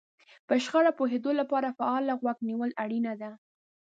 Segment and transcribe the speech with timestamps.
[0.47, 3.31] په شخړه پوهېدو لپاره فعاله غوږ نيونه اړينه ده.